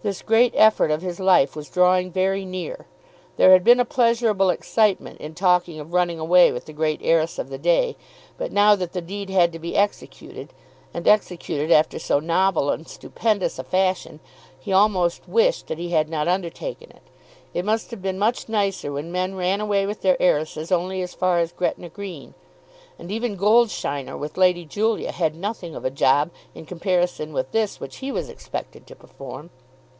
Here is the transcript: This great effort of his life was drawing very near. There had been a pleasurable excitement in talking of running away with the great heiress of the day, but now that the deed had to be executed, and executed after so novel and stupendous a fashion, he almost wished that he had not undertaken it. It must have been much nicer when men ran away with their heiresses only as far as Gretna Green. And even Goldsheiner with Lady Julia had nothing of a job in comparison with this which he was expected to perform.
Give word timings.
This 0.00 0.22
great 0.22 0.54
effort 0.54 0.92
of 0.92 1.02
his 1.02 1.18
life 1.18 1.56
was 1.56 1.68
drawing 1.68 2.12
very 2.12 2.44
near. 2.44 2.86
There 3.36 3.50
had 3.50 3.64
been 3.64 3.80
a 3.80 3.84
pleasurable 3.84 4.48
excitement 4.48 5.18
in 5.20 5.34
talking 5.34 5.80
of 5.80 5.92
running 5.92 6.20
away 6.20 6.52
with 6.52 6.66
the 6.66 6.72
great 6.72 7.00
heiress 7.02 7.36
of 7.36 7.48
the 7.48 7.58
day, 7.58 7.96
but 8.36 8.52
now 8.52 8.76
that 8.76 8.92
the 8.92 9.00
deed 9.00 9.28
had 9.28 9.52
to 9.52 9.58
be 9.58 9.74
executed, 9.74 10.52
and 10.94 11.08
executed 11.08 11.72
after 11.72 11.98
so 11.98 12.20
novel 12.20 12.70
and 12.70 12.86
stupendous 12.86 13.58
a 13.58 13.64
fashion, 13.64 14.20
he 14.60 14.72
almost 14.72 15.28
wished 15.28 15.66
that 15.66 15.78
he 15.78 15.88
had 15.88 16.08
not 16.08 16.28
undertaken 16.28 16.90
it. 16.92 17.02
It 17.52 17.64
must 17.64 17.90
have 17.90 18.00
been 18.00 18.20
much 18.20 18.48
nicer 18.48 18.92
when 18.92 19.10
men 19.10 19.34
ran 19.34 19.60
away 19.60 19.84
with 19.84 20.02
their 20.02 20.16
heiresses 20.22 20.70
only 20.70 21.02
as 21.02 21.12
far 21.12 21.40
as 21.40 21.50
Gretna 21.50 21.88
Green. 21.88 22.34
And 23.00 23.10
even 23.10 23.36
Goldsheiner 23.36 24.16
with 24.16 24.36
Lady 24.38 24.64
Julia 24.64 25.10
had 25.10 25.34
nothing 25.34 25.74
of 25.74 25.84
a 25.84 25.90
job 25.90 26.30
in 26.54 26.66
comparison 26.66 27.32
with 27.32 27.50
this 27.50 27.80
which 27.80 27.96
he 27.96 28.12
was 28.12 28.28
expected 28.28 28.86
to 28.86 28.94
perform. 28.94 29.50